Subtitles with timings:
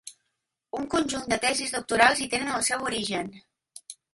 [0.77, 3.31] Un conjunt de tesis doctorals hi tenen el seu origen.